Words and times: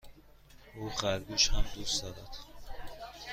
او 0.77 0.89
خرگوش 0.89 1.49
هم 1.49 1.65
دوست 1.75 2.03
دارد. 2.03 2.37